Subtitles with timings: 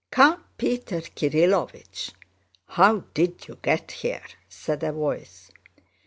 [0.11, 2.11] "Count Peter Kirílovich!
[2.69, 5.51] How did you get here?" said a voice.